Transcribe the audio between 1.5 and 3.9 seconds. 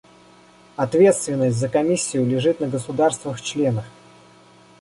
за Комиссию лежит на государствах-членах.